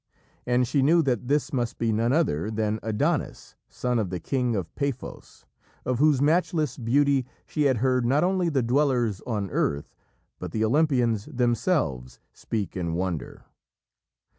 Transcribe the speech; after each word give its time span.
And 0.47 0.67
she 0.67 0.81
knew 0.81 1.03
that 1.03 1.27
this 1.27 1.53
must 1.53 1.77
be 1.77 1.91
none 1.91 2.11
other 2.11 2.49
than 2.49 2.79
Adonis, 2.81 3.55
son 3.69 3.99
of 3.99 4.09
the 4.09 4.19
king 4.19 4.55
of 4.55 4.73
Paphos, 4.73 5.45
of 5.85 5.99
whose 5.99 6.19
matchless 6.23 6.75
beauty 6.75 7.23
she 7.45 7.65
had 7.65 7.77
heard 7.77 8.03
not 8.03 8.23
only 8.23 8.49
the 8.49 8.63
dwellers 8.63 9.21
on 9.27 9.51
earth, 9.51 9.93
but 10.39 10.53
the 10.53 10.65
Olympians 10.65 11.25
themselves 11.27 12.19
speak 12.33 12.75
in 12.75 12.95
wonder. 12.95 13.45